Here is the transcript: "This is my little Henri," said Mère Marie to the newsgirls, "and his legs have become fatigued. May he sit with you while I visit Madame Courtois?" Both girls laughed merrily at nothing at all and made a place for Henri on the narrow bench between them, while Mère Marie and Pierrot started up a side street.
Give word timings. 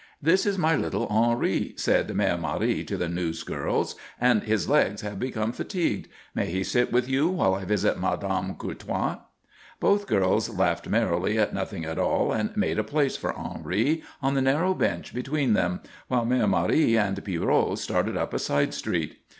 "This 0.19 0.47
is 0.47 0.57
my 0.57 0.75
little 0.75 1.05
Henri," 1.09 1.75
said 1.77 2.07
Mère 2.07 2.39
Marie 2.39 2.83
to 2.85 2.97
the 2.97 3.05
newsgirls, 3.05 3.93
"and 4.19 4.41
his 4.41 4.67
legs 4.67 5.01
have 5.01 5.19
become 5.19 5.51
fatigued. 5.51 6.07
May 6.33 6.47
he 6.49 6.63
sit 6.63 6.91
with 6.91 7.07
you 7.07 7.29
while 7.29 7.53
I 7.53 7.65
visit 7.65 7.99
Madame 7.99 8.55
Courtois?" 8.55 9.17
Both 9.79 10.07
girls 10.07 10.49
laughed 10.57 10.89
merrily 10.89 11.37
at 11.37 11.53
nothing 11.53 11.85
at 11.85 11.99
all 11.99 12.31
and 12.31 12.57
made 12.57 12.79
a 12.79 12.83
place 12.83 13.15
for 13.15 13.37
Henri 13.37 14.01
on 14.23 14.33
the 14.33 14.41
narrow 14.41 14.73
bench 14.73 15.13
between 15.13 15.53
them, 15.53 15.81
while 16.07 16.25
Mère 16.25 16.49
Marie 16.49 16.97
and 16.97 17.23
Pierrot 17.23 17.77
started 17.77 18.17
up 18.17 18.33
a 18.33 18.39
side 18.39 18.73
street. 18.73 19.19